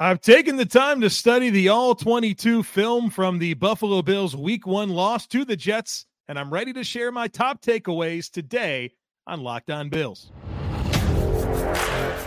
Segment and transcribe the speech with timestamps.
[0.00, 4.64] I've taken the time to study the all 22 film from the Buffalo Bills week
[4.64, 8.92] one loss to the Jets, and I'm ready to share my top takeaways today
[9.26, 10.30] on Locked On Bills.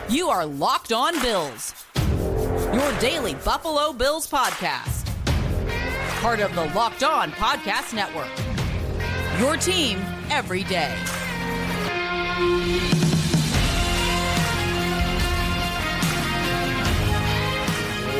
[0.10, 1.86] You are Locked On Bills,
[2.74, 5.08] your daily Buffalo Bills podcast,
[6.22, 8.28] part of the Locked On Podcast Network.
[9.40, 10.94] Your team every day.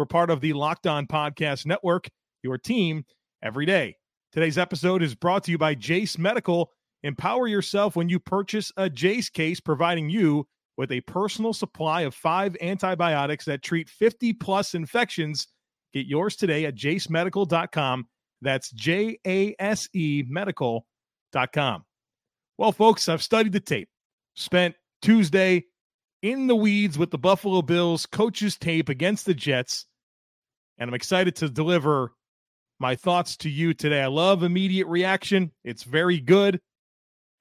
[0.00, 2.08] We're part of the Locked On Podcast Network,
[2.42, 3.04] your team
[3.42, 3.98] every day.
[4.32, 6.70] Today's episode is brought to you by Jase Medical.
[7.02, 10.46] Empower yourself when you purchase a Jase case, providing you
[10.78, 15.48] with a personal supply of five antibiotics that treat 50 plus infections.
[15.92, 18.06] Get yours today at jasemedical.com.
[18.40, 21.84] That's J A S E medical.com.
[22.56, 23.90] Well, folks, I've studied the tape,
[24.34, 25.66] spent Tuesday
[26.22, 29.84] in the weeds with the Buffalo Bills coaches tape against the Jets
[30.80, 32.12] and I'm excited to deliver
[32.80, 34.02] my thoughts to you today.
[34.02, 36.60] I love immediate reaction, it's very good.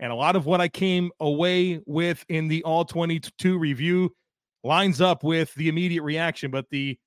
[0.02, 4.16] And a lot of what I came away with in the All 22 review
[4.64, 6.98] lines up with the immediate reaction, but the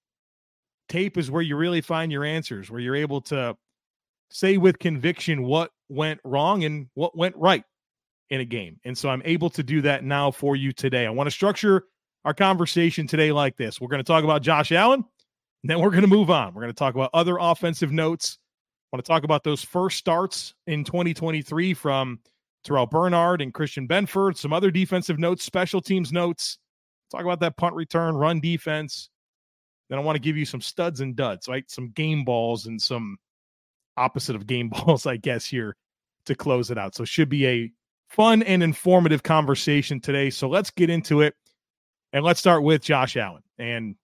[0.89, 3.57] tape is where you really find your answers, where you're able to
[4.31, 7.65] say with conviction what went wrong and what went right
[8.31, 8.79] in a game.
[8.85, 11.07] And so I'm able to do that now for you today.
[11.07, 11.85] I want to structure
[12.25, 13.81] our conversation today like this.
[13.81, 15.05] We're going to talk about Josh Allen.
[15.63, 16.55] And then we're going to move on.
[16.55, 18.39] We're going to talk about other offensive notes.
[18.93, 22.19] I want to talk about those first starts in 2023 from
[22.65, 26.59] Terrel Bernard and Christian Benford, some other defensive notes, special teams notes.
[27.11, 29.11] Talk about that punt return, run defense.
[29.89, 31.69] Then I want to give you some studs and duds, right?
[31.71, 33.19] Some game balls and some
[33.97, 35.77] opposite of game balls, I guess, here
[36.27, 36.95] to close it out.
[36.95, 37.71] So it should be a
[38.09, 40.31] fun and informative conversation today.
[40.31, 41.35] So let's get into it.
[42.13, 43.43] And let's start with Josh Allen.
[43.59, 43.97] And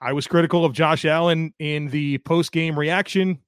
[0.00, 3.38] I was critical of Josh Allen in the post game reaction.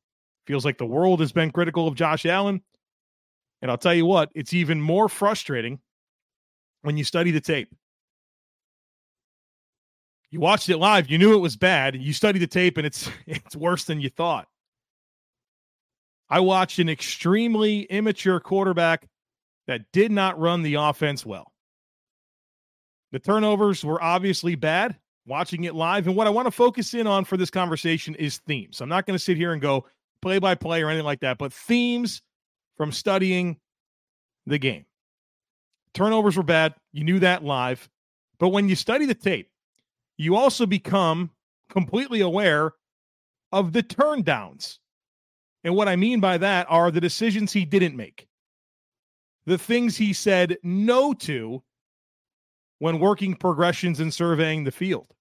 [0.47, 2.63] Feels like the world has been critical of Josh Allen.
[3.61, 5.81] And I'll tell you what, it's even more frustrating
[6.83, 7.75] when you study the tape.
[10.31, 11.97] You watched it live, you knew it was bad.
[11.97, 14.49] You study the tape and it's it's worse than you thought.
[16.31, 19.09] I watched an extremely immature quarterback
[19.67, 21.53] that did not run the offense well.
[23.13, 24.97] The turnovers were obviously bad
[25.29, 26.07] watching it live.
[26.07, 28.81] And what I want to focus in on for this conversation is themes.
[28.81, 29.87] I'm not going to sit here and go
[30.23, 32.23] play by play or anything like that, but themes
[32.77, 33.57] from studying
[34.47, 34.87] the game.
[35.95, 36.75] Turnovers were bad.
[36.93, 37.89] You knew that live.
[38.39, 39.51] But when you study the tape,
[40.17, 41.31] you also become
[41.71, 42.73] completely aware
[43.53, 44.81] of the turn downs.
[45.65, 48.27] And what I mean by that are the decisions he didn't make,
[49.47, 51.63] the things he said no to
[52.79, 55.13] when working progressions and surveying the field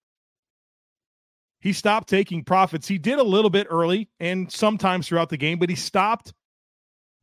[1.67, 2.87] he stopped taking profits.
[2.87, 6.33] He did a little bit early and sometimes throughout the game, but he stopped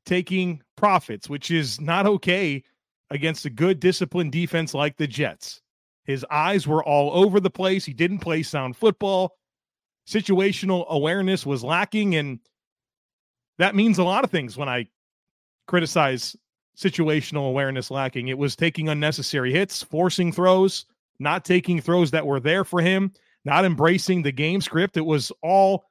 [0.05, 2.63] taking profits, which is not okay
[3.09, 5.63] against a good disciplined defense like the Jets.
[6.05, 7.87] His eyes were all over the place.
[7.87, 9.35] He didn't play sound football.
[10.07, 12.15] Situational awareness was lacking.
[12.15, 12.39] And
[13.57, 14.89] that means a lot of things when I
[15.67, 16.37] criticize
[16.77, 18.29] situational awareness lacking.
[18.29, 20.85] It was taking unnecessary hits, forcing throws,
[21.19, 23.11] not taking throws that were there for him
[23.45, 24.97] not embracing the game script.
[24.97, 25.85] It was all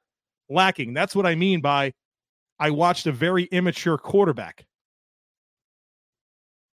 [0.48, 0.94] lacking.
[0.94, 1.92] That's what I mean by
[2.58, 4.66] I watched a very immature quarterback.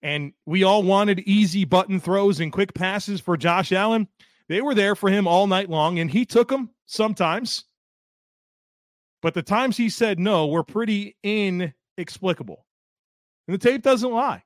[0.01, 4.07] And we all wanted easy button throws and quick passes for Josh Allen.
[4.47, 7.63] They were there for him all night long, and he took them sometimes.
[9.23, 12.65] But the times he said no were pretty inexplicable.
[13.47, 14.43] And the tape doesn't lie.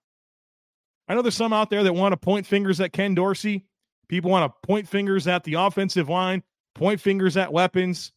[1.10, 3.66] I know there's some out there that want to point fingers at Ken Dorsey.
[4.10, 6.44] People want to point fingers at the offensive line,
[6.76, 8.12] point fingers at weapons.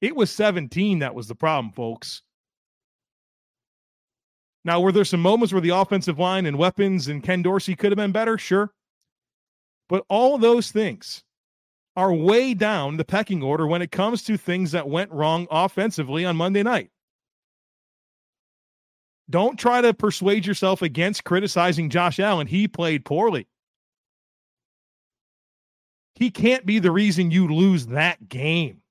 [0.00, 2.22] It was 17 that was the problem, folks.
[4.64, 7.92] Now, were there some moments where the offensive line and weapons and Ken Dorsey could
[7.92, 8.36] have been better?
[8.38, 8.72] Sure.
[9.88, 11.22] But all those things
[11.96, 16.24] are way down the pecking order when it comes to things that went wrong offensively
[16.24, 16.90] on Monday night.
[19.30, 22.46] Don't try to persuade yourself against criticizing Josh Allen.
[22.46, 23.46] He played poorly.
[26.14, 28.82] He can't be the reason you lose that game.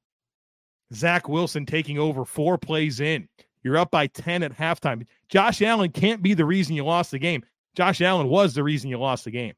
[0.94, 3.28] Zach Wilson taking over four plays in.
[3.64, 5.06] You're up by 10 at halftime.
[5.30, 7.44] Josh Allen can't be the reason you lost the game.
[7.76, 9.54] Josh Allen was the reason you lost the game.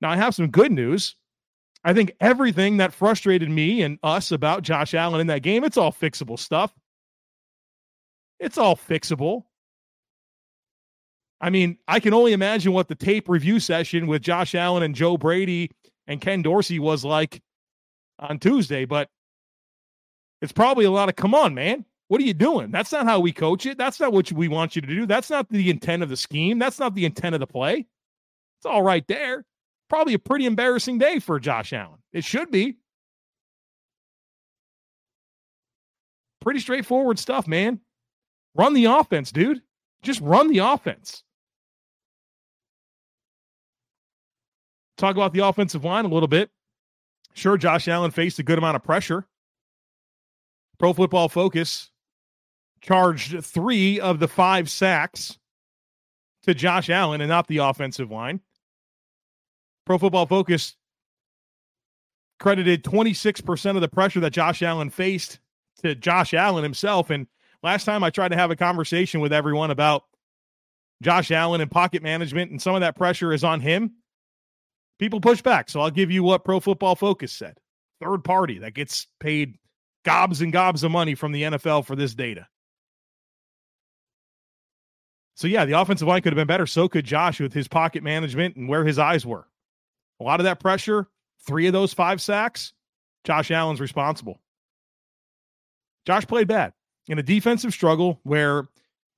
[0.00, 1.16] Now, I have some good news.
[1.82, 5.76] I think everything that frustrated me and us about Josh Allen in that game, it's
[5.76, 6.72] all fixable stuff.
[8.38, 9.44] It's all fixable.
[11.44, 14.94] I mean, I can only imagine what the tape review session with Josh Allen and
[14.94, 15.70] Joe Brady
[16.06, 17.42] and Ken Dorsey was like
[18.18, 19.10] on Tuesday, but
[20.40, 21.84] it's probably a lot of come on, man.
[22.08, 22.70] What are you doing?
[22.70, 23.76] That's not how we coach it.
[23.76, 25.04] That's not what we want you to do.
[25.04, 26.58] That's not the intent of the scheme.
[26.58, 27.86] That's not the intent of the play.
[28.58, 29.44] It's all right there.
[29.90, 31.98] Probably a pretty embarrassing day for Josh Allen.
[32.14, 32.78] It should be.
[36.40, 37.80] Pretty straightforward stuff, man.
[38.54, 39.60] Run the offense, dude.
[40.00, 41.22] Just run the offense.
[45.04, 46.48] Talk about the offensive line a little bit.
[47.34, 49.26] Sure, Josh Allen faced a good amount of pressure.
[50.78, 51.90] Pro Football Focus
[52.80, 55.38] charged three of the five sacks
[56.44, 58.40] to Josh Allen and not the offensive line.
[59.84, 60.74] Pro Football Focus
[62.40, 65.38] credited 26% of the pressure that Josh Allen faced
[65.82, 67.10] to Josh Allen himself.
[67.10, 67.26] And
[67.62, 70.04] last time I tried to have a conversation with everyone about
[71.02, 73.96] Josh Allen and pocket management, and some of that pressure is on him.
[74.98, 75.68] People push back.
[75.68, 77.58] So I'll give you what Pro Football Focus said.
[78.00, 79.58] Third party that gets paid
[80.04, 82.46] gobs and gobs of money from the NFL for this data.
[85.36, 86.66] So, yeah, the offensive line could have been better.
[86.66, 89.48] So could Josh with his pocket management and where his eyes were.
[90.20, 91.08] A lot of that pressure,
[91.44, 92.72] three of those five sacks,
[93.24, 94.40] Josh Allen's responsible.
[96.06, 96.72] Josh played bad
[97.08, 98.68] in a defensive struggle where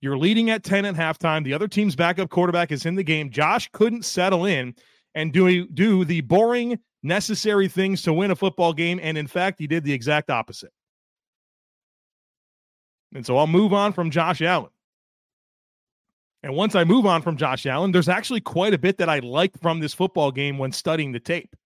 [0.00, 1.44] you're leading at 10 at halftime.
[1.44, 3.30] The other team's backup quarterback is in the game.
[3.30, 4.74] Josh couldn't settle in
[5.16, 9.00] and do, do the boring, necessary things to win a football game.
[9.02, 10.72] And in fact, he did the exact opposite.
[13.14, 14.70] And so I'll move on from Josh Allen.
[16.42, 19.20] And once I move on from Josh Allen, there's actually quite a bit that I
[19.20, 21.56] liked from this football game when studying the tape.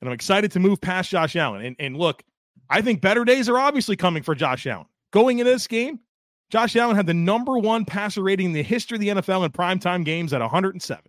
[0.00, 1.62] And I'm excited to move past Josh Allen.
[1.62, 2.22] And, and look,
[2.70, 4.86] I think better days are obviously coming for Josh Allen.
[5.12, 6.00] Going into this game,
[6.48, 9.52] Josh Allen had the number one passer rating in the history of the NFL in
[9.52, 11.04] primetime games at 107.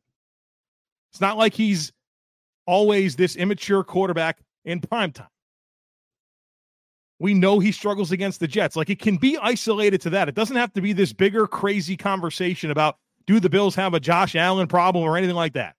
[1.12, 1.92] It's not like he's
[2.66, 5.28] always this immature quarterback in primetime.
[7.19, 8.75] We know he struggles against the Jets.
[8.75, 10.28] Like it can be isolated to that.
[10.28, 12.98] It doesn't have to be this bigger, crazy conversation about
[13.28, 15.75] do the Bills have a Josh Allen problem or anything like that.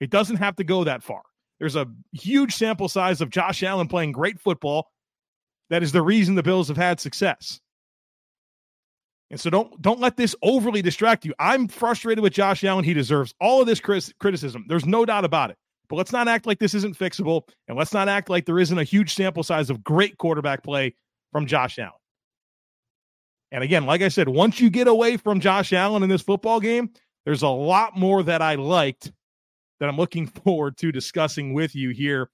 [0.00, 1.22] It doesn't have to go that far.
[1.58, 4.90] There's a huge sample size of Josh Allen playing great football.
[5.70, 7.60] That is the reason the Bills have had success.
[9.30, 11.34] And so don't don't let this overly distract you.
[11.38, 12.84] I'm frustrated with Josh Allen.
[12.84, 14.64] He deserves all of this criticism.
[14.68, 15.56] There's no doubt about it.
[15.88, 17.42] But let's not act like this isn't fixable.
[17.68, 20.94] And let's not act like there isn't a huge sample size of great quarterback play
[21.32, 21.92] from Josh Allen.
[23.52, 26.58] And again, like I said, once you get away from Josh Allen in this football
[26.58, 26.90] game,
[27.24, 29.12] there's a lot more that I liked
[29.80, 32.30] that I'm looking forward to discussing with you here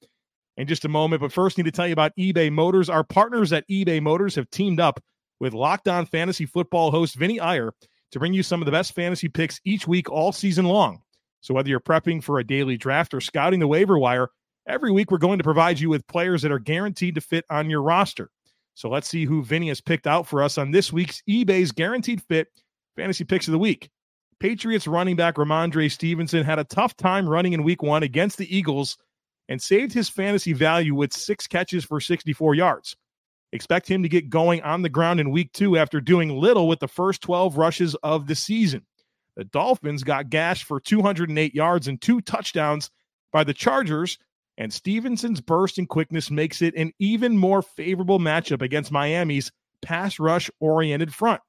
[0.57, 1.21] in just a moment.
[1.21, 2.89] But first, need to tell you about eBay Motors.
[2.89, 5.03] Our partners at eBay Motors have teamed up
[5.41, 7.73] with Locked On Fantasy Football host Vinny Iyer
[8.13, 11.03] to bring you some of the best fantasy picks each week all season long.
[11.41, 14.29] So, whether you're prepping for a daily draft or scouting the waiver wire,
[14.69, 17.71] every week we're going to provide you with players that are guaranteed to fit on
[17.71, 18.31] your roster.
[18.75, 22.23] So, let's see who Vinny has picked out for us on this week's eBay's Guaranteed
[22.23, 22.49] Fit
[22.97, 23.91] Fantasy Picks of the Week.
[24.39, 28.55] Patriots running back Rhamondre Stevenson had a tough time running in week one against the
[28.55, 28.97] Eagles
[29.49, 32.97] and saved his fantasy value with six catches for 64 yards.
[33.53, 36.79] Expect him to get going on the ground in week two after doing little with
[36.79, 38.87] the first 12 rushes of the season.
[39.37, 42.91] The Dolphins got gashed for 208 yards and two touchdowns
[43.33, 44.19] by the Chargers,
[44.59, 49.51] and Stevenson's burst and quickness makes it an even more favorable matchup against Miami's
[49.83, 51.41] pass rush oriented front.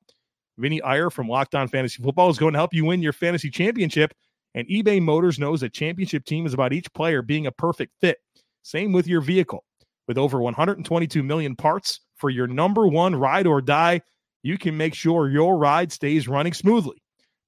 [0.58, 3.50] Vinny Iyer from Locked On Fantasy Football is going to help you win your fantasy
[3.50, 4.14] championship.
[4.54, 8.18] And eBay Motors knows a championship team is about each player being a perfect fit.
[8.64, 9.64] Same with your vehicle.
[10.08, 14.02] With over 122 million parts for your number one ride or die,
[14.44, 17.02] you can make sure your ride stays running smoothly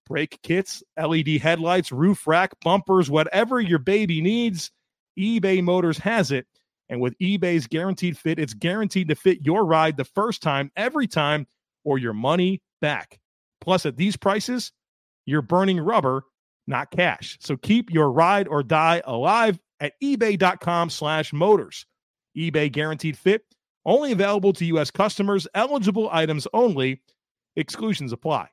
[0.06, 4.72] brake kits, LED headlights, roof rack, bumpers, whatever your baby needs,
[5.18, 6.46] eBay Motors has it.
[6.90, 11.08] And with eBay's guaranteed fit, it's guaranteed to fit your ride the first time, every
[11.08, 11.48] time,
[11.84, 13.20] or your money back.
[13.62, 14.72] Plus, at these prices,
[15.26, 16.24] you're burning rubber,
[16.68, 17.38] not cash.
[17.42, 21.86] So keep your ride or die alive at ebay.com slash motors.
[22.38, 23.44] eBay guaranteed fit,
[23.86, 24.92] only available to U.S.
[24.92, 27.02] customers, eligible items only,
[27.56, 28.50] exclusions apply.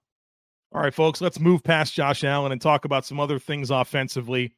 [0.72, 4.54] All right, folks, let's move past Josh Allen and talk about some other things offensively.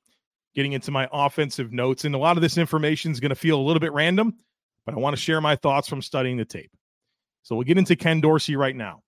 [0.54, 3.58] Getting into my offensive notes, and a lot of this information is going to feel
[3.58, 4.34] a little bit random,
[4.84, 6.70] but I want to share my thoughts from studying the tape.
[7.42, 9.02] So we'll get into Ken Dorsey right now.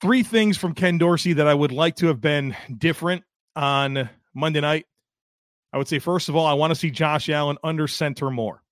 [0.00, 4.62] Three things from Ken Dorsey that I would like to have been different on Monday
[4.62, 4.86] night.
[5.74, 8.62] I would say, first of all, I want to see Josh Allen under center more.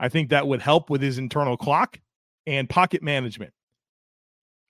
[0.00, 2.00] I think that would help with his internal clock
[2.46, 3.52] and pocket management.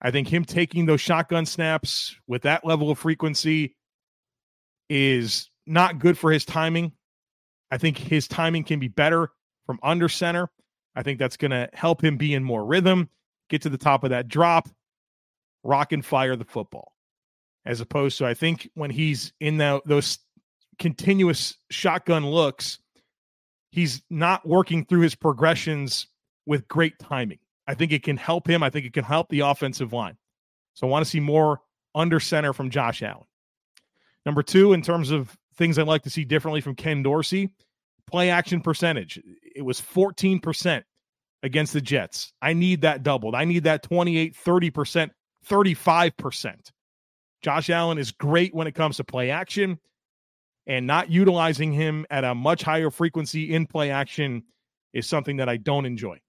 [0.01, 3.77] I think him taking those shotgun snaps with that level of frequency
[4.91, 6.95] is not good for his timing.
[7.71, 9.31] I think his timing can be better
[9.65, 10.51] from under center.
[10.97, 13.09] I think that's going to help him be in more rhythm,
[13.49, 14.69] get to the top of that drop,
[15.63, 16.93] rock and fire the football.
[17.65, 20.19] As opposed to, I think when he's in the, those
[20.83, 22.81] continuous shotgun looks,
[23.71, 26.09] he's not working through his progressions
[26.45, 27.39] with great timing.
[27.69, 28.65] I think it can help him.
[28.65, 30.17] I think it can help the offensive line.
[30.75, 31.61] So I want to see more
[31.95, 33.27] under center from Josh Allen.
[34.27, 37.55] Number two, in terms of things I'd like to see differently from Ken Dorsey,
[38.09, 39.21] play action percentage.
[39.55, 40.83] It was 14%
[41.45, 42.33] against the Jets.
[42.43, 43.37] I need that doubled.
[43.37, 45.11] I need that 28, 30%,
[45.49, 46.55] 35%.
[47.41, 49.79] Josh Allen is great when it comes to play action,
[50.67, 54.45] and not utilizing him at a much higher frequency in play action
[54.93, 56.21] is something that I don't enjoy.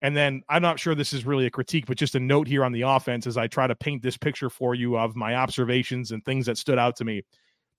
[0.00, 2.64] And then I'm not sure this is really a critique, but just a note here
[2.64, 6.12] on the offense as I try to paint this picture for you of my observations
[6.12, 7.22] and things that stood out to me.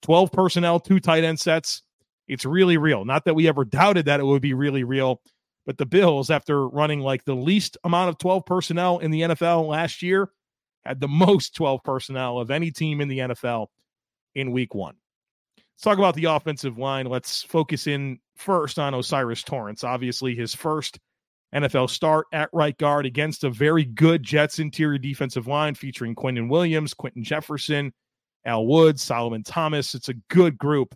[0.02, 1.82] 12 personnel, two tight end sets.
[2.28, 3.04] It's really real.
[3.04, 5.22] Not that we ever doubted that it would be really real,
[5.64, 9.66] but the Bills, after running like the least amount of 12 personnel in the NFL
[9.66, 10.30] last year,
[10.84, 13.68] had the most 12 personnel of any team in the NFL
[14.34, 14.96] in week one.
[15.80, 17.06] Let's talk about the offensive line.
[17.06, 19.82] Let's focus in first on O'Cyrus Torrence.
[19.82, 20.98] Obviously, his first
[21.54, 26.50] NFL start at right guard against a very good Jets interior defensive line featuring Quinnen
[26.50, 27.94] Williams, Quinton Jefferson,
[28.44, 29.94] Al Woods, Solomon Thomas.
[29.94, 30.94] It's a good group.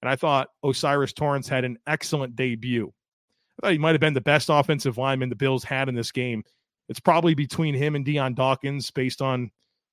[0.00, 2.90] And I thought O'Cyrus Torrence had an excellent debut.
[3.58, 6.10] I thought he might have been the best offensive lineman the Bills had in this
[6.10, 6.42] game.
[6.88, 9.50] It's probably between him and Dion Dawkins based on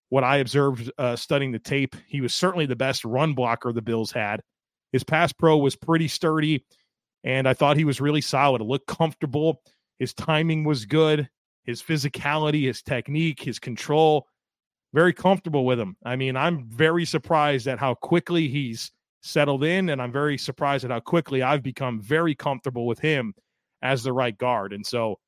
[0.09, 1.95] what I observed uh, studying the tape.
[2.07, 4.41] He was certainly the best run blocker the Bills had.
[4.91, 6.65] His pass pro was pretty sturdy,
[7.23, 8.61] and I thought he was really solid.
[8.61, 9.61] It looked comfortable.
[9.99, 11.29] His timing was good.
[11.63, 14.27] His physicality, his technique, his control,
[14.93, 15.95] very comfortable with him.
[16.03, 20.85] I mean, I'm very surprised at how quickly he's settled in, and I'm very surprised
[20.85, 23.35] at how quickly I've become very comfortable with him
[23.83, 24.73] as the right guard.
[24.73, 25.19] And so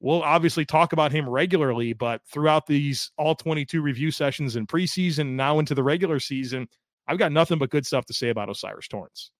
[0.00, 5.30] we'll obviously talk about him regularly, but throughout these all 22 review sessions in preseason,
[5.30, 6.68] now into the regular season,
[7.06, 9.30] I've got nothing but good stuff to say about O'Cyrus Torrence.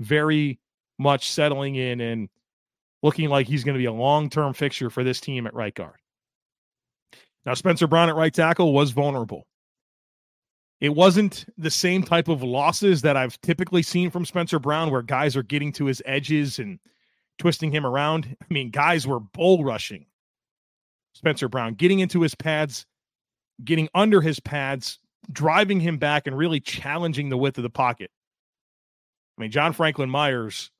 [0.00, 0.58] Very
[0.98, 2.28] much settling in and
[3.02, 5.74] looking like he's going to be a long term fixture for this team at right
[5.74, 5.96] guard.
[7.44, 9.46] Now, Spencer Brown at right tackle was vulnerable.
[10.80, 15.02] It wasn't the same type of losses that I've typically seen from Spencer Brown, where
[15.02, 16.80] guys are getting to his edges and
[17.42, 18.36] twisting him around.
[18.40, 20.06] I mean, guys were bull rushing
[21.14, 22.86] Spencer Brown, getting into his pads,
[23.64, 25.00] getting under his pads,
[25.32, 28.12] driving him back, and really challenging the width of the pocket.
[29.36, 30.70] I mean, John Franklin Myers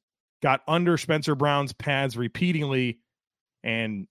[0.40, 3.00] got under Spencer Brown's pads repeatedly
[3.64, 4.06] and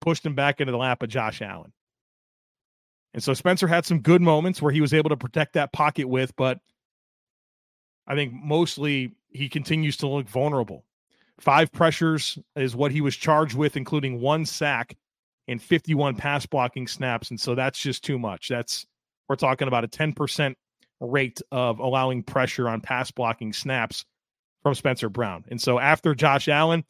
[0.00, 1.72] pushed him back into the lap of Josh Allen.
[3.14, 6.08] And so Spencer had some good moments where he was able to protect that pocket
[6.08, 6.60] with, but
[8.06, 10.85] I think mostly he continues to look vulnerable.
[11.38, 14.96] Five pressures is what he was charged with, including one sack
[15.48, 17.30] and 51 pass blocking snaps.
[17.30, 18.48] And so that's just too much.
[18.48, 18.86] That's,
[19.28, 20.54] we're talking about a 10%
[21.00, 24.04] rate of allowing pressure on pass blocking snaps
[24.62, 25.44] from Spencer Brown.
[25.48, 26.84] And so after Josh Allen,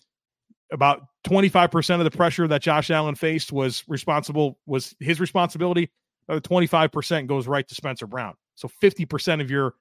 [0.73, 5.91] about 25% of the pressure that Josh Allen faced was responsible, was his responsibility.
[6.29, 8.35] Uh, 25% goes right to Spencer Brown.
[8.55, 9.75] So 50% of your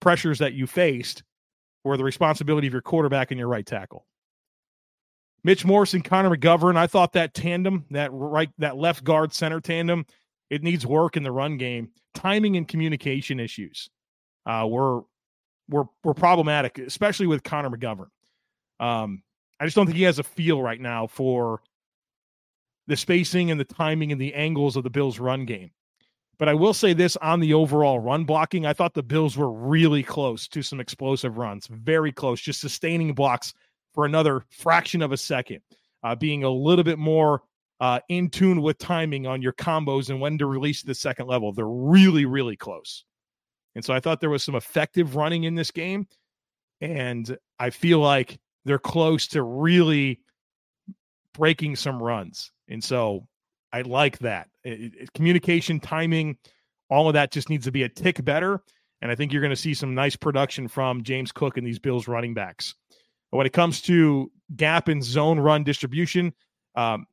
[0.00, 1.22] pressures that you faced
[1.84, 4.06] were the responsibility of your quarterback and your right tackle.
[5.42, 6.76] Mitch Morse, Connor McGovern.
[6.76, 10.04] I thought that tandem, that right, that left guard center tandem,
[10.50, 11.90] it needs work in the run game.
[12.14, 13.88] Timing and communication issues
[14.46, 15.02] uh, were
[15.68, 18.08] were were problematic, especially with Connor McGovern.
[18.80, 19.22] Um,
[19.58, 21.60] I just don't think he has a feel right now for
[22.86, 25.70] the spacing and the timing and the angles of the Bills' run game.
[26.38, 29.52] But I will say this on the overall run blocking, I thought the Bills were
[29.52, 33.52] really close to some explosive runs, very close, just sustaining blocks
[33.94, 35.60] for another fraction of a second,
[36.02, 37.42] uh, being a little bit more
[37.80, 41.52] uh, in tune with timing on your combos and when to release the second level.
[41.52, 43.04] They're really, really close.
[43.74, 46.06] And so I thought there was some effective running in this game.
[46.80, 50.20] And I feel like they're close to really
[51.34, 52.52] breaking some runs.
[52.68, 53.26] And so
[53.72, 54.48] I like that.
[54.64, 56.36] It, it, communication, timing,
[56.88, 58.62] all of that just needs to be a tick better.
[59.02, 61.78] And I think you're going to see some nice production from James Cook and these
[61.78, 62.74] Bills running backs.
[63.30, 66.32] When it comes to gap and zone run distribution,
[66.74, 67.06] um,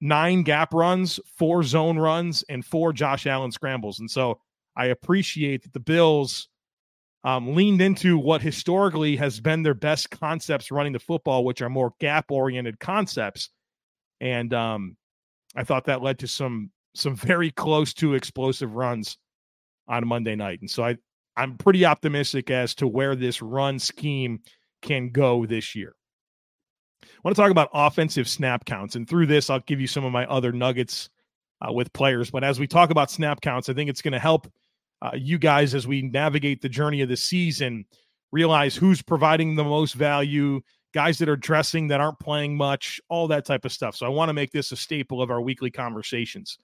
[0.00, 4.00] nine gap runs, four zone runs, and four Josh Allen scrambles.
[4.00, 4.40] And so
[4.76, 6.48] I appreciate that the Bills
[7.24, 11.70] um, leaned into what historically has been their best concepts running the football, which are
[11.70, 13.50] more gap oriented concepts.
[14.20, 14.96] And um,
[15.54, 19.16] I thought that led to some some very close to explosive runs
[19.88, 20.60] on Monday night.
[20.60, 20.96] And so I
[21.36, 24.40] I'm pretty optimistic as to where this run scheme
[24.82, 25.94] can go this year.
[27.02, 28.96] I want to talk about offensive snap counts.
[28.96, 31.08] And through this, I'll give you some of my other nuggets
[31.60, 32.30] uh, with players.
[32.30, 34.52] But as we talk about snap counts, I think it's going to help
[35.00, 37.86] uh, you guys as we navigate the journey of the season
[38.32, 40.60] realize who's providing the most value,
[40.94, 43.94] guys that are dressing that aren't playing much, all that type of stuff.
[43.94, 46.58] So I want to make this a staple of our weekly conversations.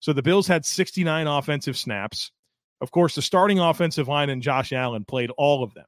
[0.00, 2.32] So the Bills had 69 offensive snaps.
[2.80, 5.84] Of course, the starting offensive line and Josh Allen played all of them.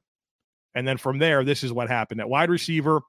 [0.75, 2.21] And then from there, this is what happened.
[2.21, 3.01] At wide receiver,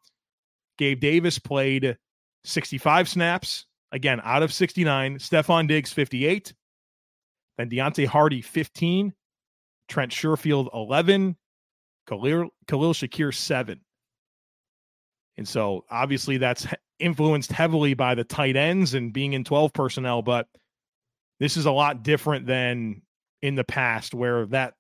[0.78, 1.96] Gabe Davis played
[2.44, 5.18] 65 snaps, again, out of 69.
[5.18, 6.52] Stefon Diggs, 58.
[7.56, 9.14] Then Deonte Harty, 15.
[9.88, 11.36] Trent Sherfield, 11.
[12.06, 13.80] Khalil, Khalil Shakir, 7.
[15.36, 16.66] And so obviously that's
[16.98, 20.46] influenced heavily by the tight ends and being in 12 personnel, but
[21.40, 23.02] this is a lot different than
[23.42, 24.74] in the past where that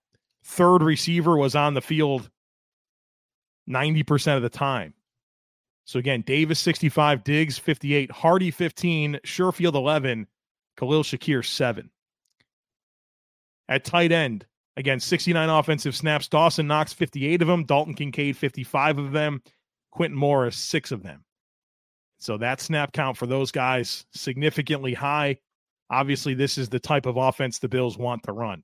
[0.44, 2.30] third receiver was on the field
[3.68, 4.94] 90% of the time.
[5.84, 10.26] So again, Davis 65, Diggs 58, Harty 15, Sherfield 11,
[10.78, 11.90] Khalil Shakir 7.
[13.68, 16.28] At tight end, again, 69 offensive snaps.
[16.28, 19.42] Dawson Knox 58 of them, Dalton Kincaid 55 of them,
[19.90, 21.24] Quintin Morris 6 of them.
[22.18, 25.38] So that snap count for those guys significantly high.
[25.90, 28.62] Obviously, this is the type of offense the Bills want to run.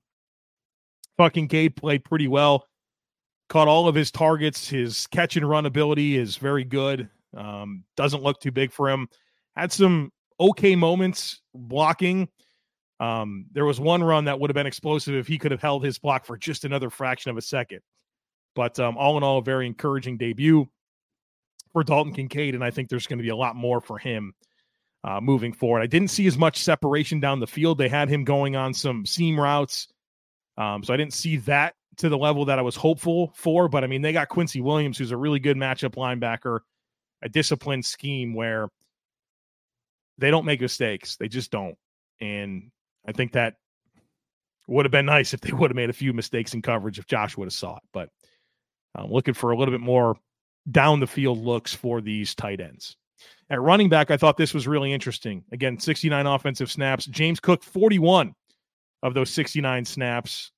[1.17, 2.65] Fucking Kincaid played pretty well
[3.51, 4.69] caught all of his targets.
[4.69, 7.09] His catch and run ability is very good.
[7.35, 9.09] Um, doesn't look too big for him.
[9.57, 12.29] Had some okay moments blocking.
[13.01, 15.83] Um, there was one run that would have been explosive if he could have held
[15.83, 17.81] his block for just another fraction of a second.
[18.55, 20.69] But um, all in all, a very encouraging debut
[21.73, 24.33] for Dalton Kincaid, and I think there's going to be a lot more for him
[25.03, 25.81] uh, moving forward.
[25.81, 27.79] I didn't see as much separation down the field.
[27.79, 29.89] They had him going on some seam routes,
[30.57, 33.67] um, so I didn't see that to the level that I was hopeful for.
[33.67, 36.59] But I mean, they got Quincy Williams, who's a really good matchup linebacker,
[37.21, 38.69] a disciplined scheme where
[40.17, 41.17] they don't make mistakes.
[41.17, 41.77] They just don't.
[42.19, 42.71] And
[43.07, 43.55] I think that
[44.67, 47.07] would have been nice if they would have made a few mistakes in coverage if
[47.07, 47.83] Josh would have saw it.
[47.91, 48.09] But
[48.95, 50.15] I'm looking for a little bit more
[50.69, 52.95] down the field looks for these tight ends.
[53.49, 55.43] At running back, I thought this was really interesting.
[55.51, 57.05] Again, 69 offensive snaps.
[57.05, 58.33] James Cook, 41
[59.03, 60.51] of those 69 snaps.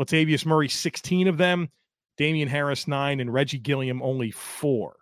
[0.00, 1.68] Latavius Murray, 16 of them,
[2.16, 4.96] Damien Harris, nine, and Reggie Gilliam, only four.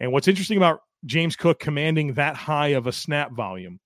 [0.00, 3.80] And what's interesting about James Cook commanding that high of a snap volume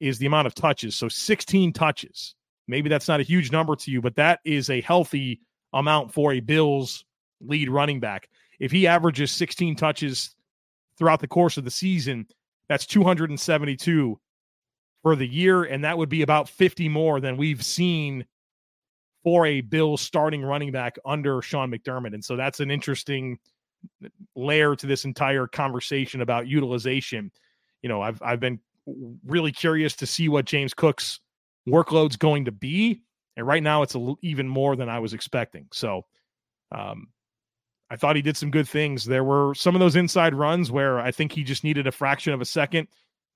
[0.00, 0.94] is the amount of touches.
[0.96, 2.34] So 16 touches.
[2.68, 5.40] Maybe that's not a huge number to you, but that is a healthy
[5.72, 7.04] amount for a Bills
[7.40, 8.28] lead running back.
[8.58, 10.34] If he averages 16 touches
[10.98, 12.26] throughout the course of the season,
[12.68, 14.18] that's 272
[15.02, 18.24] for the year, and that would be about 50 more than we've seen
[19.26, 22.14] for a Bill starting running back under Sean McDermott.
[22.14, 23.40] And so that's an interesting
[24.36, 27.32] layer to this entire conversation about utilization.
[27.82, 28.60] You know, I've I've been
[29.26, 31.18] really curious to see what James Cook's
[31.68, 33.02] workload's going to be,
[33.36, 35.66] and right now it's a, even more than I was expecting.
[35.72, 36.02] So,
[36.70, 37.08] um,
[37.90, 39.04] I thought he did some good things.
[39.04, 42.32] There were some of those inside runs where I think he just needed a fraction
[42.32, 42.86] of a second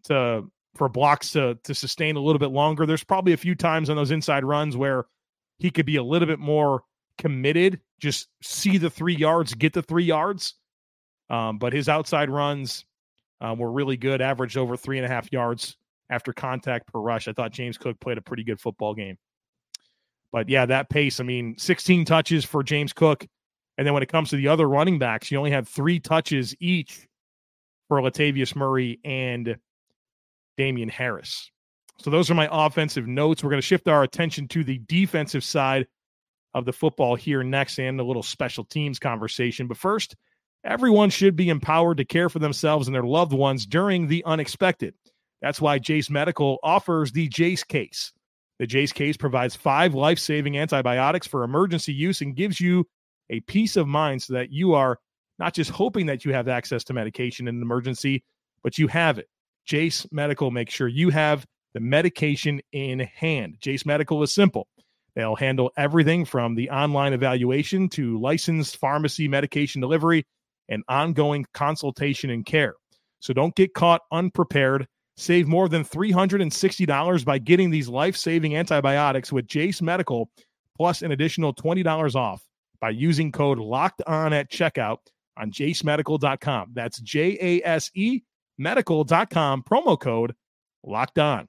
[0.04, 0.44] to
[0.76, 2.86] for blocks to to sustain a little bit longer.
[2.86, 5.06] There's probably a few times on those inside runs where
[5.60, 6.82] he could be a little bit more
[7.18, 10.54] committed, just see the three yards, get the three yards.
[11.28, 12.84] Um, but his outside runs
[13.40, 15.76] um, were really good, averaged over three and a half yards
[16.08, 17.28] after contact per rush.
[17.28, 19.16] I thought James Cook played a pretty good football game.
[20.32, 23.26] But yeah, that pace, I mean, 16 touches for James Cook.
[23.76, 26.54] And then when it comes to the other running backs, you only had three touches
[26.58, 27.06] each
[27.88, 29.56] for Latavius Murray and
[30.56, 31.50] Damien Harris.
[32.02, 33.44] So those are my offensive notes.
[33.44, 35.86] We're going to shift our attention to the defensive side
[36.54, 39.66] of the football here next and a little special teams conversation.
[39.66, 40.16] But first,
[40.64, 44.94] everyone should be empowered to care for themselves and their loved ones during the unexpected.
[45.42, 48.12] That's why Jase Medical offers the Jase case.
[48.58, 52.86] The Jase case provides five life saving antibiotics for emergency use and gives you
[53.30, 54.98] a peace of mind so that you are
[55.38, 58.22] not just hoping that you have access to medication in an emergency,
[58.62, 59.28] but you have it.
[59.64, 63.56] Jase Medical makes sure you have the medication in hand.
[63.60, 64.68] Jase Medical is simple.
[65.14, 70.26] They'll handle everything from the online evaluation to licensed pharmacy medication delivery
[70.68, 72.74] and ongoing consultation and care.
[73.20, 74.86] So don't get caught unprepared.
[75.16, 80.30] Save more than $360 by getting these life saving antibiotics with Jase Medical,
[80.76, 82.42] plus an additional $20 off
[82.80, 84.98] by using code locked on at checkout
[85.36, 86.70] on jasemedical.com.
[86.72, 88.22] That's J A S E
[88.56, 90.34] medical.com, promo code
[90.84, 91.48] locked on.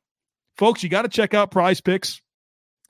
[0.58, 2.22] Folks, you got to check out Prize Picks.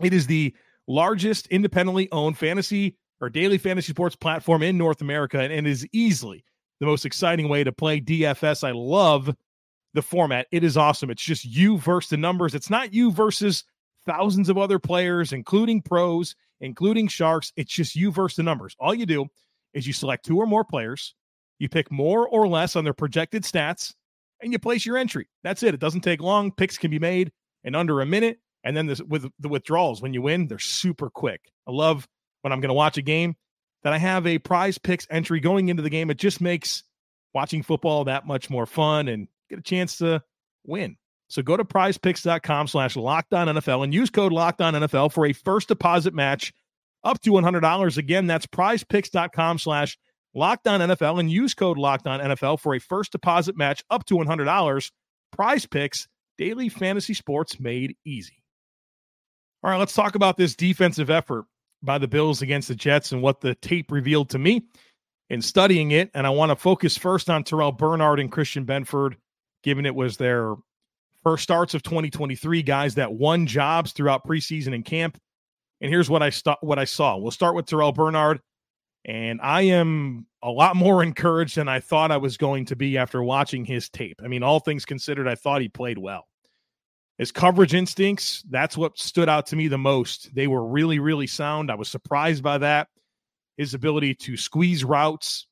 [0.01, 0.53] It is the
[0.87, 6.43] largest independently owned fantasy or daily fantasy sports platform in North America and is easily
[6.79, 8.67] the most exciting way to play DFS.
[8.67, 9.33] I love
[9.93, 10.47] the format.
[10.51, 11.11] It is awesome.
[11.11, 12.55] It's just you versus the numbers.
[12.55, 13.63] It's not you versus
[14.05, 17.53] thousands of other players, including pros, including sharks.
[17.55, 18.75] It's just you versus the numbers.
[18.79, 19.27] All you do
[19.73, 21.13] is you select two or more players,
[21.59, 23.93] you pick more or less on their projected stats,
[24.41, 25.27] and you place your entry.
[25.43, 25.75] That's it.
[25.75, 26.51] It doesn't take long.
[26.51, 27.31] Picks can be made
[27.63, 28.39] in under a minute.
[28.63, 31.41] And then this, with the withdrawals, when you win, they're super quick.
[31.67, 32.07] I love
[32.41, 33.35] when I'm going to watch a game
[33.83, 36.09] that I have a prize picks entry going into the game.
[36.11, 36.83] It just makes
[37.33, 40.21] watching football that much more fun and get a chance to
[40.65, 40.97] win.
[41.29, 45.25] So go to prizepicks.com slash locked on NFL and use code locked on NFL for
[45.25, 46.53] a first deposit match
[47.03, 47.97] up to $100.
[47.97, 49.97] Again, that's prizepicks.com slash
[50.33, 54.05] locked on NFL and use code locked on NFL for a first deposit match up
[54.05, 54.91] to $100.
[55.31, 56.07] Prize picks,
[56.41, 58.41] daily fantasy sports made easy.
[59.61, 61.45] All right, let's talk about this defensive effort
[61.83, 64.65] by the Bills against the Jets and what the tape revealed to me
[65.29, 66.09] in studying it.
[66.15, 69.17] And I want to focus first on Terrel Bernard and Christian Benford,
[69.61, 70.55] given it was their
[71.21, 75.19] first starts of 2023, guys that won jobs throughout preseason and camp.
[75.79, 77.17] And here's what I st- what I saw.
[77.17, 78.39] We'll start with Terrel Bernard,
[79.05, 82.97] and I am a lot more encouraged than I thought I was going to be
[82.97, 84.19] after watching his tape.
[84.23, 86.25] I mean, all things considered, I thought he played well.
[87.21, 90.33] His coverage instincts, that's what stood out to me the most.
[90.33, 91.69] They were really, really sound.
[91.69, 92.87] I was surprised by that.
[93.57, 95.45] His ability to squeeze routes,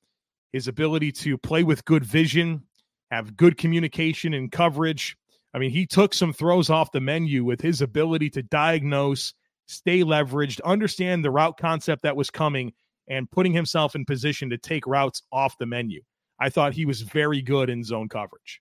[0.51, 2.63] his ability to play with good vision,
[3.11, 5.15] have good communication and coverage.
[5.53, 9.35] I mean, he took some throws off the menu with his ability to diagnose,
[9.67, 12.73] stay leveraged, understand the route concept that was coming,
[13.07, 16.01] and putting himself in position to take routes off the menu.
[16.39, 18.59] I thought he was very good in zone coverage.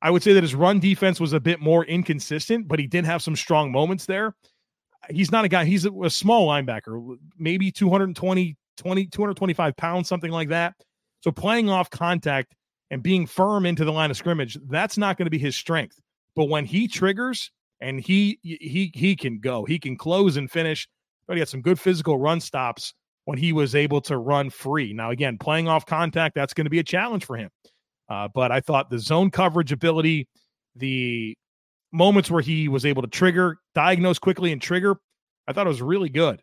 [0.00, 3.04] I would say that his run defense was a bit more inconsistent, but he did
[3.04, 4.34] have some strong moments there.
[5.10, 10.30] He's not a guy, he's a, a small linebacker, maybe 220, 20, 225 pounds, something
[10.30, 10.74] like that.
[11.20, 12.54] So playing off contact
[12.90, 16.00] and being firm into the line of scrimmage, that's not going to be his strength.
[16.36, 20.88] But when he triggers and he he he can go, he can close and finish.
[21.26, 24.94] But he had some good physical run stops when he was able to run free.
[24.94, 27.50] Now, again, playing off contact, that's going to be a challenge for him.
[28.08, 30.28] Uh, but I thought the zone coverage ability,
[30.76, 31.36] the
[31.92, 34.96] moments where he was able to trigger, diagnose quickly and trigger,
[35.46, 36.42] I thought it was really good.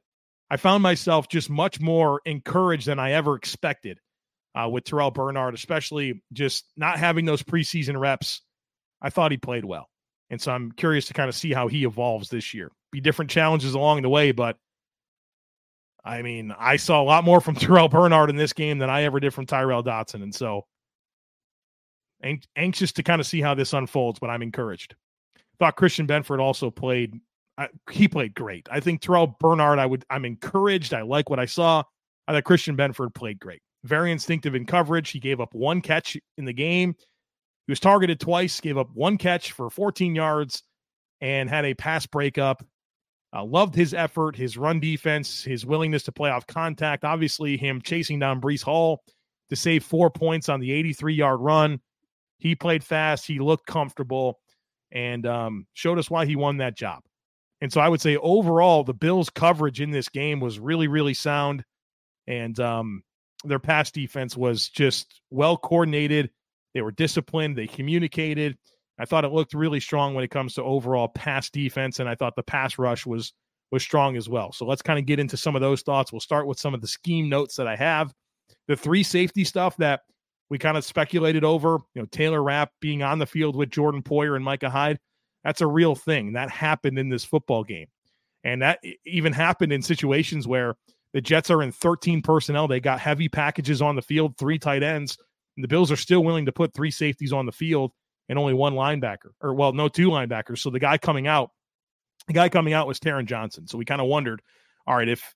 [0.50, 4.00] I found myself just much more encouraged than I ever expected
[4.54, 8.42] uh, with Terrel Bernard, especially just not having those preseason reps.
[9.02, 9.90] I thought he played well.
[10.30, 12.72] And so I'm curious to kind of see how he evolves this year.
[12.92, 14.58] Be different challenges along the way, but
[16.04, 19.04] I mean, I saw a lot more from Terrel Bernard in this game than I
[19.04, 20.22] ever did from Tyrel Dodson.
[20.22, 20.66] And so
[22.56, 24.96] anxious to kind of see how this unfolds, but I'm encouraged.
[25.60, 27.20] Thought Christian Benford also played.
[27.58, 28.68] Uh, he played great.
[28.70, 29.80] I think Terrel Bernard.
[29.80, 30.06] I would.
[30.10, 30.94] I'm encouraged.
[30.94, 31.84] I like what I saw.
[32.28, 33.62] I thought Christian Benford played great.
[33.84, 35.12] Very instinctive in coverage.
[35.12, 36.96] He gave up one catch in the game.
[37.68, 38.60] He was targeted twice.
[38.60, 40.64] Gave up one catch for 14 yards,
[41.22, 42.66] and had a pass breakup.
[43.34, 47.04] Uh, loved his effort, his run defense, his willingness to play off contact.
[47.04, 49.04] Obviously, him chasing down Breece Hall
[49.50, 51.80] to save four points on the 83 yard run.
[52.38, 53.26] He played fast.
[53.26, 54.40] He looked comfortable
[54.92, 57.04] and um, showed us why he won that job.
[57.62, 61.14] And so I would say overall, the Bills' coverage in this game was really, really
[61.14, 61.64] sound.
[62.28, 63.04] And um,
[63.44, 66.30] their pass defense was just well coordinated.
[66.74, 67.58] They were disciplined.
[67.58, 68.58] They communicated.
[69.00, 72.16] I thought it looked really strong when it comes to overall pass defense, and I
[72.16, 73.34] thought the pass rush was
[73.72, 74.52] was strong as well.
[74.52, 76.12] So let's kind of get into some of those thoughts.
[76.12, 78.14] We'll start with some of the scheme notes that I have.
[78.68, 80.02] The three safety stuff that
[80.50, 84.04] we kind of speculated over, you know, Taylor Rapp being on the field with Jordan
[84.04, 85.00] Poyer and Micah Hyde.
[85.44, 86.34] That's a real thing.
[86.34, 87.88] That happened in this football game.
[88.44, 90.76] And that even happened in situations where
[91.14, 92.68] the Jets are in 13 personnel.
[92.68, 95.18] They got heavy packages on the field, three tight ends,
[95.56, 97.92] and the Bills are still willing to put three safeties on the field
[98.30, 100.60] and only one linebacker, or well, no, two linebackers.
[100.60, 101.52] So the guy coming out,
[102.28, 103.68] the guy coming out was Taron Johnson.
[103.68, 104.42] So we kind of wondered,
[104.88, 105.34] all right, if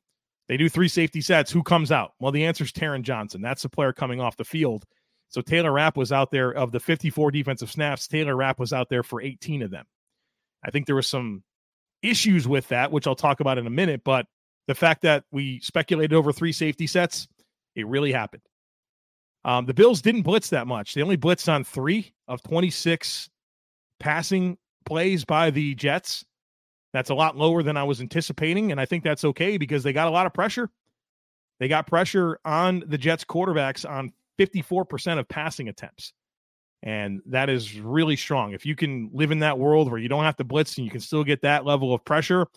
[0.48, 2.12] they do three safety sets, who comes out?
[2.20, 3.42] Well, the answer is Taron Johnson.
[3.42, 4.86] That's the player coming off the field.
[5.30, 8.08] So Taylor Rapp was out there of the 54 defensive snaps.
[8.08, 9.86] Taylor Rapp was out there for 18 of them.
[10.64, 11.44] I think there was some
[12.02, 14.02] issues with that, which I'll talk about in a minute.
[14.04, 14.26] But
[14.68, 17.28] the fact that we speculated over three safety sets,
[17.76, 18.42] it really happened.
[19.46, 20.94] Um, the Bills didn't blitz that much.
[20.94, 23.30] They only blitzed on three of 26
[24.00, 26.26] passing plays by the Jets.
[26.92, 28.72] That's a lot lower than I was anticipating.
[28.72, 30.70] And I think that's okay because they got a lot of pressure.
[31.60, 36.14] They got pressure on the Jets quarterbacks on 54% of passing attempts.
[36.82, 38.54] And that is really strong.
[38.54, 40.92] If you can live in that world where you don't have to blitz and you
[40.92, 42.48] can still get that level of pressure,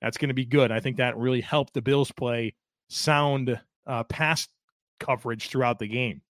[0.00, 0.72] that's going to be good.
[0.72, 2.54] I think that really helped the Bills play
[2.88, 4.48] sound uh, pass
[5.00, 6.22] coverage throughout the game.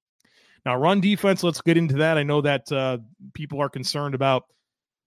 [0.65, 2.17] Now, run defense, let's get into that.
[2.17, 2.97] I know that uh,
[3.33, 4.45] people are concerned about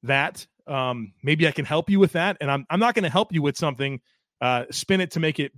[0.04, 0.46] that.
[0.66, 2.36] Um, maybe I can help you with that.
[2.40, 4.00] And I'm, I'm not going to help you with something,
[4.40, 5.52] uh, spin it to make it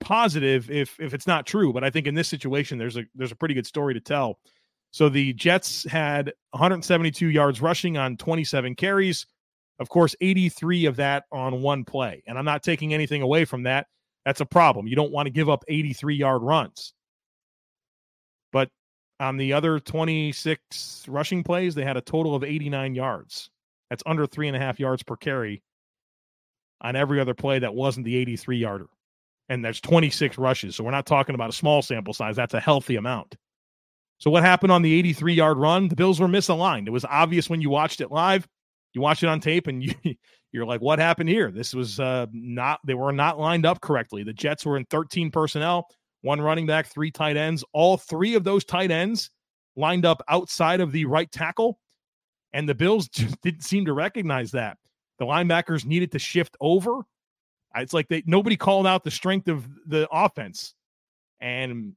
[0.00, 1.72] positive if if it's not true.
[1.72, 4.38] But I think in this situation, there's a there's a pretty good story to tell.
[4.90, 9.26] So the Jets had 172 yards rushing on 27 carries.
[9.78, 12.22] Of course, 83 of that on one play.
[12.26, 13.86] And I'm not taking anything away from that.
[14.24, 14.88] That's a problem.
[14.88, 16.94] You don't want to give up 83 yard runs.
[18.52, 18.70] But
[19.20, 23.50] on the other 26 rushing plays, they had a total of 89 yards.
[23.90, 25.62] That's under three and a half yards per carry
[26.80, 28.86] on every other play that wasn't the 83 yarder.
[29.48, 30.76] And there's 26 rushes.
[30.76, 32.36] So we're not talking about a small sample size.
[32.36, 33.36] That's a healthy amount.
[34.18, 35.88] So what happened on the 83 yard run?
[35.88, 36.86] The Bills were misaligned.
[36.86, 38.46] It was obvious when you watched it live.
[38.92, 40.16] You watch it on tape and you
[40.52, 41.50] you're like, what happened here?
[41.50, 44.22] This was uh, not they were not lined up correctly.
[44.22, 45.86] The Jets were in 13 personnel,
[46.22, 47.64] one running back, three tight ends.
[47.72, 49.30] All three of those tight ends
[49.76, 51.78] lined up outside of the right tackle.
[52.52, 54.78] And the Bills just didn't seem to recognize that.
[55.18, 57.02] The linebackers needed to shift over.
[57.76, 60.74] It's like they nobody called out the strength of the offense.
[61.40, 61.94] And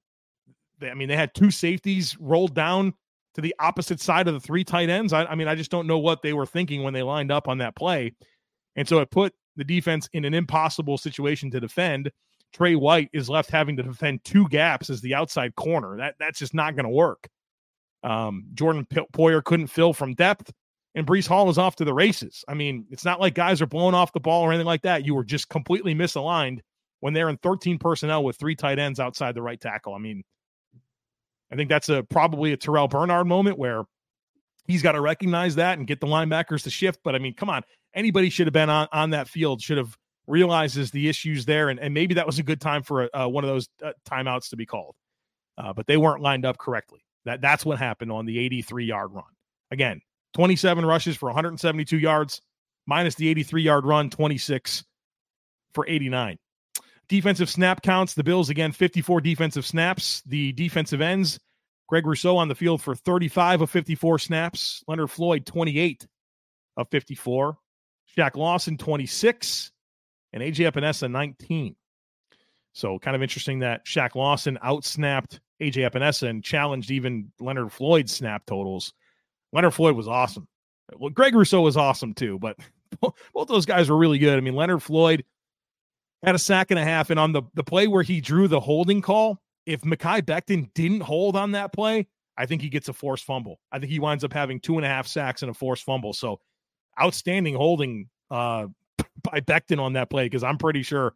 [0.81, 2.93] I mean, they had two safeties rolled down
[3.35, 5.13] to the opposite side of the three tight ends.
[5.13, 7.47] I, I, mean, I just don't know what they were thinking when they lined up
[7.47, 8.13] on that play.
[8.75, 12.11] And so it put the defense in an impossible situation to defend.
[12.53, 15.97] Tre White is left having to defend two gaps as the outside corner.
[15.97, 17.29] That that's just not going to work.
[18.03, 20.51] Um, Jordan P- Poyer couldn't fill from depth,
[20.95, 22.43] and Breece Hall is off to the races.
[22.47, 25.05] I mean, it's not like guys are blowing off the ball or anything like that.
[25.05, 26.59] You were just completely misaligned
[26.99, 29.93] when they're in 13 personnel with three tight ends outside the right tackle.
[29.93, 30.23] I mean,
[31.51, 33.83] I think that's a probably a Terrel Bernard moment where
[34.67, 36.99] he's got to recognize that and get the linebackers to shift.
[37.03, 39.97] But I mean, come on, anybody should have been on on that field, should have
[40.27, 43.27] realizes the issues there, and, and maybe that was a good time for a, uh,
[43.27, 44.95] one of those uh, timeouts to be called.
[45.57, 47.01] Uh, but they weren't lined up correctly.
[47.25, 49.23] That that's what happened on the 83 yard run.
[49.71, 50.01] Again,
[50.33, 52.41] 27 rushes for 172 yards,
[52.85, 54.83] minus the 83 yard run, 26
[55.73, 56.37] for 89.
[57.09, 58.13] Defensive snap counts.
[58.13, 60.21] The Bills, again, 54 defensive snaps.
[60.25, 61.39] The defensive ends,
[61.87, 64.83] Greg Rousseau on the field for 35 of 54 snaps.
[64.87, 66.07] Leonard Floyd, 28
[66.77, 67.57] of 54.
[68.17, 69.71] Shaq Lawson, 26.
[70.31, 71.75] And AJ Epenesa, 19.
[72.73, 78.13] So kind of interesting that Shaq Lawson outsnapped AJ Epenesa and challenged even Leonard Floyd's
[78.13, 78.93] snap totals.
[79.53, 80.47] Leonard Floyd was awesome.
[80.97, 82.57] Well, Greg Rousseau was awesome too, but
[83.01, 84.37] both those guys were really good.
[84.37, 85.23] I mean, Leonard Floyd
[86.23, 87.09] had a sack and a half.
[87.09, 91.01] And on the, the play where he drew the holding call, if Mekhi Becton didn't
[91.01, 93.59] hold on that play, I think he gets a forced fumble.
[93.71, 96.13] I think he winds up having two and a half sacks and a forced fumble.
[96.13, 96.39] So
[96.99, 98.67] outstanding holding uh,
[99.23, 101.13] by Becton on that play because I'm pretty sure.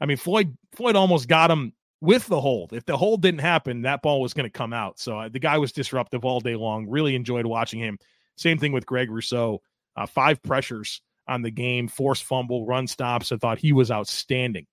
[0.00, 2.72] I mean, Floyd Floyd almost got him with the hold.
[2.72, 4.98] If the hold didn't happen, that ball was going to come out.
[4.98, 6.88] So uh, the guy was disruptive all day long.
[6.88, 7.98] Really enjoyed watching him.
[8.36, 9.62] Same thing with Greg Rousseau.
[9.96, 13.32] Uh, five pressures on the game, forced fumble, run stops.
[13.32, 14.66] I thought he was outstanding.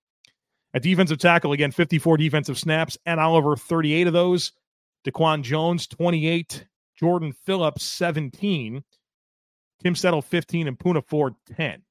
[0.72, 2.98] At defensive tackle, again, 54 defensive snaps.
[3.06, 4.52] Ed Oliver, 38 of those.
[5.06, 6.66] Daquan Jones, 28.
[6.96, 8.84] Jordan Phillips, 17.
[9.82, 10.68] Tim Settle, 15.
[10.68, 11.82] And Poona Ford, 10.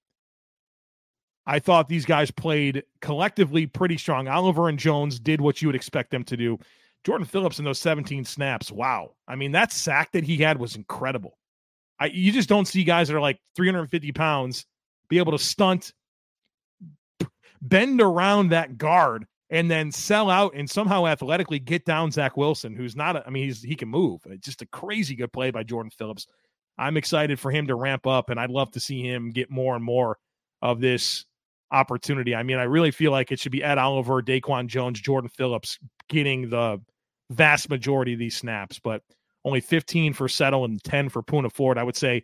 [1.47, 4.27] I thought these guys played collectively pretty strong.
[4.27, 6.57] Oliver and Jones did what you would expect them to do.
[7.03, 9.11] Jordan Phillips in those 17 snaps, wow.
[9.27, 11.37] I mean, that sack that he had was incredible.
[11.99, 14.65] I, you just don't see guys that are like 350 pounds
[15.07, 15.93] be able to stunt,
[17.61, 22.75] bend around that guard, and then sell out and somehow athletically get down Zach Wilson,
[22.75, 24.21] who's not, a, I mean, he's, he can move.
[24.25, 26.25] It's just a crazy good play by Jordan Phillips.
[26.77, 29.75] I'm excited for him to ramp up, and I'd love to see him get more
[29.75, 30.17] and more
[30.63, 31.25] of this
[31.71, 32.35] opportunity.
[32.35, 35.79] I mean, I really feel like it should be Ed Oliver, Daquan Jones, Jordan Phillips
[36.09, 36.81] getting the
[37.31, 39.01] vast majority of these snaps, but
[39.43, 41.77] only 15 for Settle and 10 for Poona Ford.
[41.77, 42.23] I would say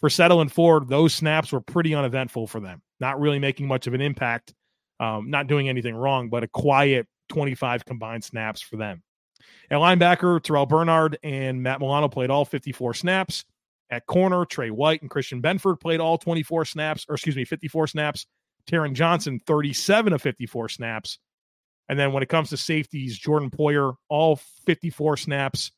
[0.00, 3.86] for Settle and Ford, those snaps were pretty uneventful for them, not really making much
[3.86, 4.54] of an impact,
[5.00, 9.02] um, not doing anything wrong, but a quiet 25 combined snaps for them.
[9.70, 13.44] At linebacker, Terrel Bernard and Matt Milano played all 54 snaps.
[13.90, 17.86] At corner, Tre White and Christian Benford played all 24 snaps, or excuse me, 54
[17.86, 18.26] snaps.
[18.68, 21.18] Taron Johnson, 37 of 54 snaps.
[21.88, 25.72] And then when it comes to safeties, Jordan Poyer, all 54 snaps.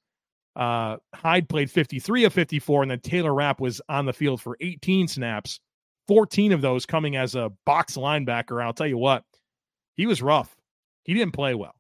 [0.57, 4.57] Uh, Hyde played 53 of 54, and then Taylor Rapp was on the field for
[4.61, 5.61] 18 snaps,
[6.09, 8.63] 14 of those coming as a box linebacker.
[8.63, 9.25] I'll tell you what,
[9.97, 10.55] he was rough.
[11.05, 11.75] He didn't play well.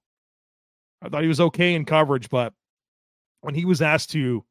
[1.03, 2.53] I thought he was okay in coverage, but
[3.41, 4.45] when he was asked to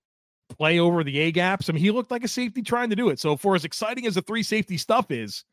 [0.50, 3.10] play over the A gaps, I mean, he looked like a safety trying to do
[3.10, 3.20] it.
[3.20, 5.46] So, for as exciting as the three safety stuff is,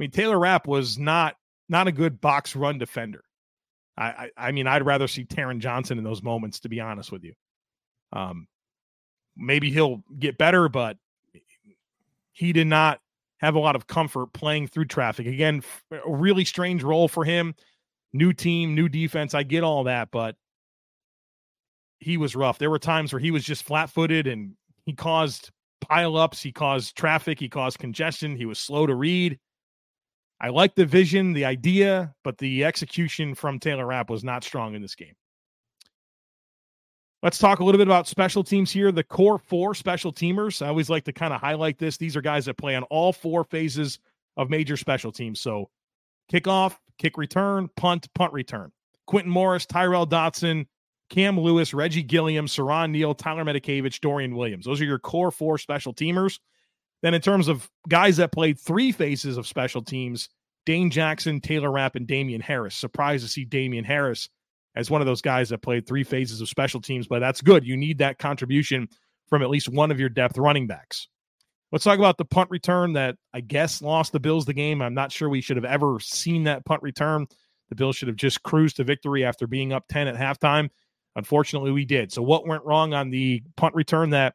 [0.00, 1.36] mean, Taylor Rapp was not
[1.68, 3.22] not a good box run defender.
[3.96, 7.12] I, I, I mean, I'd rather see Taron Johnson in those moments, to be honest
[7.12, 7.34] with you.
[8.12, 8.48] Um,
[9.36, 10.96] maybe he'll get better, but
[12.32, 13.00] he did not
[13.38, 15.26] have a lot of comfort playing through traffic.
[15.26, 17.54] Again, a really strange role for him.
[18.12, 19.34] New team, new defense.
[19.34, 20.34] I get all that, but
[22.00, 22.58] he was rough.
[22.58, 25.50] There were times where he was just flat footed and he caused
[25.84, 26.42] pileups.
[26.42, 27.38] He caused traffic.
[27.38, 28.36] He caused congestion.
[28.36, 29.38] He was slow to read.
[30.40, 34.74] I like the vision, the idea, but the execution from Taylor Rapp was not strong
[34.74, 35.14] in this game.
[37.22, 38.90] Let's talk a little bit about special teams here.
[38.90, 40.64] The core four special teamers.
[40.64, 41.98] I always like to kind of highlight this.
[41.98, 43.98] These are guys that play on all four phases
[44.38, 45.38] of major special teams.
[45.40, 45.68] So
[46.32, 48.72] kickoff, kick return, punt, punt return.
[49.06, 50.66] Quintin Morris, Tyrel Dodson,
[51.10, 54.64] Cam Lewis, Reggie Gilliam, Siran Neal, Tyler Matakevich, Dorian Williams.
[54.64, 56.38] Those are your core four special teamers.
[57.02, 60.28] Then, in terms of guys that played three phases of special teams,
[60.66, 62.74] Dane Jackson, Taylor Rapp, and Damien Harris.
[62.74, 64.28] Surprised to see Damien Harris
[64.76, 67.66] as one of those guys that played three phases of special teams, but that's good.
[67.66, 68.88] You need that contribution
[69.28, 71.08] from at least one of your depth running backs.
[71.72, 74.82] Let's talk about the punt return that I guess lost the Bills the game.
[74.82, 77.26] I'm not sure we should have ever seen that punt return.
[77.68, 80.70] The Bills should have just cruised to victory after being up 10 at halftime.
[81.14, 82.12] Unfortunately, we did.
[82.12, 84.34] So, what went wrong on the punt return that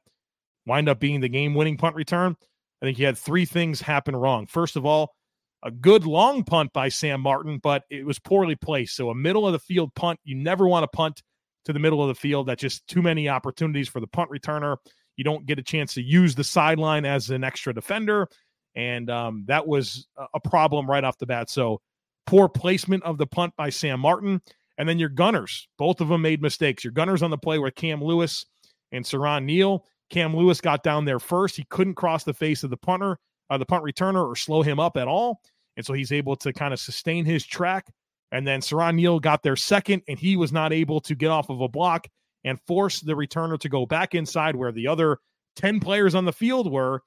[0.66, 2.36] wind up being the game winning punt return?
[2.86, 4.46] I think he had three things happen wrong.
[4.46, 5.16] First of all,
[5.64, 8.96] a good long punt by Sam Martin, but it was poorly placed.
[8.96, 11.24] So a middle of the field punt, you never want to punt
[11.66, 12.46] to the middle of the field.
[12.46, 14.78] That's just too many opportunities for the punt returner.
[15.18, 18.28] You don't get a chance to use the sideline as an extra defender.
[18.76, 21.50] And um, that was a problem right off the bat.
[21.50, 21.82] So
[22.28, 24.44] poor placement of the punt by Sam Martin.
[24.78, 26.84] And then your gunners, both of them made mistakes.
[26.84, 28.46] Your gunners on the play were Cam Lewis
[28.92, 29.86] and Siran Neal.
[30.10, 31.56] Cam Lewis got down there first.
[31.56, 33.18] He couldn't cross the face of the punter,
[33.50, 35.42] uh, the punt returner, or slow him up at all.
[35.78, 37.92] And so he's able to kind of sustain his track.
[38.32, 41.50] And then Siran Neal got there second, and he was not able to get off
[41.50, 42.08] of a block
[42.44, 45.18] and force the returner to go back inside where the other
[45.56, 47.02] 10 players on the field were.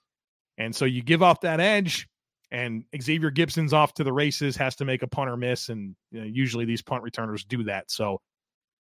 [0.58, 2.08] And so you give off that edge,
[2.50, 5.68] and Xavier Gipson's off to the races, has to make a punter miss.
[5.68, 7.90] And you know, usually these punt returners do that.
[7.90, 8.20] So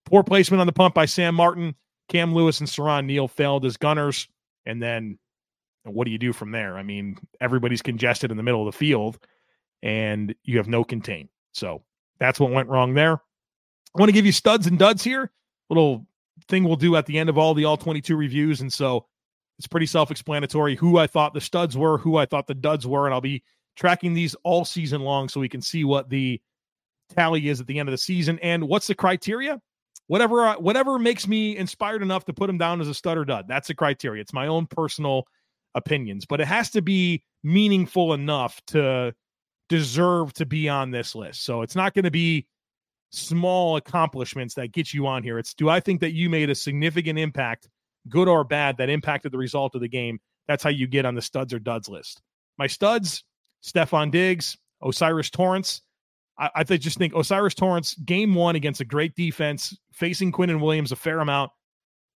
[0.06, 1.74] poor placement on the punt by Sam Martin.
[2.10, 4.28] Cam Lewis and Siran Neal failed as gunners.
[4.66, 5.18] And then
[5.84, 6.76] what do you do from there?
[6.76, 9.18] I mean, everybody's congested in the middle of the field
[9.82, 11.28] and you have no contain.
[11.52, 11.82] So
[12.18, 13.14] that's what went wrong there.
[13.14, 15.30] I want to give you studs and duds here.
[15.70, 16.04] Little
[16.48, 18.60] thing we'll do at the end of all the all 22 reviews.
[18.60, 19.06] And so
[19.58, 22.88] it's pretty self explanatory who I thought the studs were, who I thought the duds
[22.88, 23.06] were.
[23.06, 23.44] And I'll be
[23.76, 26.40] tracking these all season long so we can see what the
[27.14, 28.40] tally is at the end of the season.
[28.40, 29.60] And what's the criteria?
[30.10, 33.24] Whatever, uh, whatever makes me inspired enough to put him down as a stud or
[33.24, 33.46] dud.
[33.46, 34.20] That's the criteria.
[34.20, 35.28] It's my own personal
[35.76, 39.14] opinions, but it has to be meaningful enough to
[39.68, 41.44] deserve to be on this list.
[41.44, 42.48] So it's not going to be
[43.10, 45.38] small accomplishments that get you on here.
[45.38, 47.68] It's do I think that you made a significant impact,
[48.08, 50.18] good or bad, that impacted the result of the game?
[50.48, 52.20] That's how you get on the studs or duds list.
[52.58, 53.22] My studs,
[53.62, 55.82] Stefon Diggs, O'Cyrus Torrence.
[56.40, 60.90] I, I just think O'Cyrus Torrence, game one against a great defense, facing Quinnen Williams
[60.90, 61.52] a fair amount,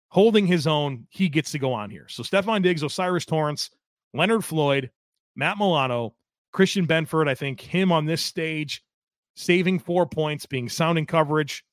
[0.09, 2.07] holding his own, he gets to go on here.
[2.09, 3.71] So Stefon Diggs, O'Cyrus Torrence,
[4.15, 4.91] Leonard Floyd,
[5.37, 6.15] Matt Milano,
[6.53, 8.83] Christian Benford, I think him on this stage,
[9.37, 11.65] saving four points, being sound in coverage,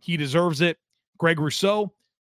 [0.00, 0.78] he deserves it.
[1.18, 1.92] Greg Rousseau,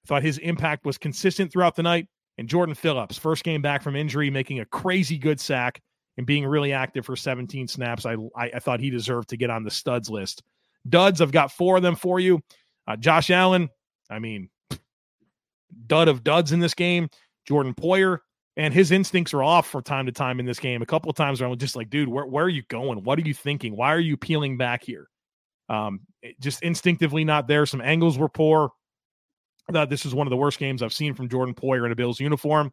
[0.07, 2.09] thought his impact was consistent throughout the night.
[2.39, 5.81] And Jordan Phillips, first game back from injury, making a crazy good sack
[6.17, 8.07] and being really active for 17 snaps.
[8.07, 10.43] I, I, I thought he deserved to get on the studs list.
[10.89, 12.43] Duds, I've got four of them for you.
[12.87, 13.69] Uh, Josh Allen,
[14.09, 14.49] I mean,
[15.87, 17.09] dud of duds in this game.
[17.45, 18.19] Jordan Poyer,
[18.57, 20.83] and his instincts are off from time to time in this game.
[20.83, 23.03] A couple of times where I'm just like, dude, where, where are you going?
[23.05, 23.77] What are you thinking?
[23.77, 25.09] Why are you peeling back here?
[25.69, 26.01] Um,
[26.41, 27.67] just instinctively not there.
[27.67, 28.71] Some angles were poor.
[29.69, 31.93] I thought this was one of the worst games I've seen from Jordan Poyer in
[31.93, 32.73] a Bills uniform.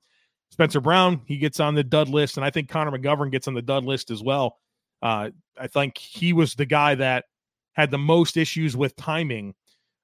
[0.53, 3.55] Spencer Brown, he gets on the dud list, and I think Connor McGovern gets on
[3.55, 4.59] the dud list as well.
[5.01, 7.25] Uh, I think he was the guy that
[7.71, 9.55] had the most issues with timing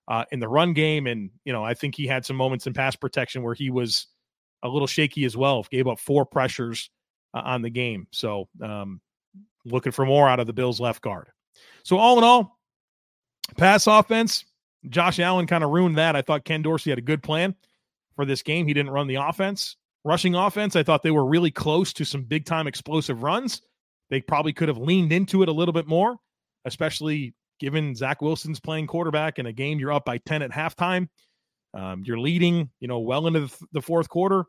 [0.07, 2.73] uh, in the run game, and you know I think he had some moments in
[2.73, 4.07] pass protection where he was
[4.63, 5.63] a little shaky as well.
[5.69, 6.89] Gave up four pressures
[7.35, 8.07] uh, on the game.
[8.11, 9.01] So um,
[9.65, 11.27] looking for more out of the Bills left guard.
[11.83, 12.57] So all in all,
[13.55, 14.45] pass offense,
[14.89, 16.15] Josh Allen kind of ruined that.
[16.15, 17.53] I thought Ken Dorsey had a good plan
[18.15, 18.65] for this game.
[18.65, 19.75] He didn't run the offense.
[20.05, 23.61] Rushing offense, I thought they were really close to some big time explosive runs.
[24.09, 26.15] They probably could have leaned into it a little bit more,
[26.65, 31.09] especially given Zach Wilson's playing quarterback in a game you're up by 10 at halftime.
[31.73, 34.45] Um, you're leading, you know, well into the, the fourth quarter.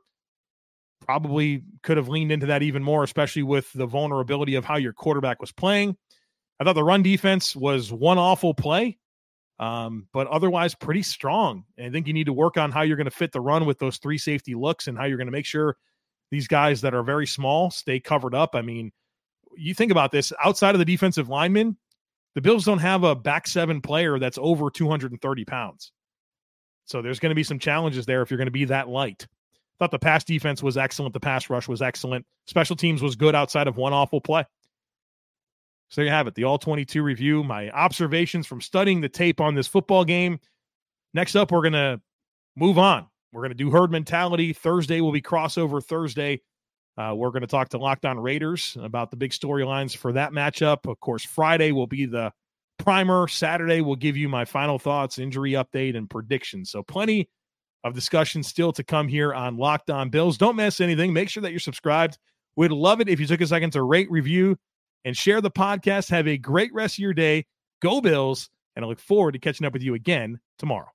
[1.04, 4.92] Probably could have leaned into that even more, especially with the vulnerability of how your
[4.92, 5.96] quarterback was playing.
[6.58, 8.98] I thought the run defense was one awful play,
[9.60, 11.64] um, but otherwise pretty strong.
[11.76, 13.66] And I think you need to work on how you're going to fit the run
[13.66, 15.76] with those three safety looks and how you're going to make sure
[16.30, 18.54] these guys that are very small stay covered up.
[18.54, 18.90] I mean,
[19.54, 21.76] you think about this outside of the defensive linemen,
[22.34, 25.92] the Bills don't have a back seven player that's over 230 pounds.
[26.86, 29.26] So there's going to be some challenges there if you're going to be that light.
[29.78, 31.12] Thought the pass defense was excellent.
[31.12, 32.24] The pass rush was excellent.
[32.46, 34.44] Special teams was good outside of one awful play.
[35.90, 39.40] So there you have it, the all 22 review, my observations from studying the tape
[39.40, 40.38] on this football game.
[41.14, 42.00] Next up, we're going to
[42.56, 43.08] move on.
[43.32, 44.52] We're going to do herd mentality.
[44.52, 46.42] Thursday will be crossover Thursday.
[46.96, 50.32] Uh, we're going to talk to Locked On Raiders about the big storylines for that
[50.32, 50.88] matchup.
[50.88, 52.32] Of course, Friday will be the
[52.78, 53.26] primer.
[53.26, 56.70] Saturday will give you my final thoughts, injury update, and predictions.
[56.70, 57.28] So plenty
[57.82, 60.38] of discussion still to come here on Locked On Bills.
[60.38, 61.12] Don't miss anything.
[61.12, 62.18] Make sure that you're subscribed.
[62.56, 64.58] We'd love it if you took a second to rate, review,
[65.04, 66.10] and share the podcast.
[66.10, 67.46] Have a great rest of your day.
[67.80, 70.88] Go Bills, and I look forward to catching up with you again tomorrow.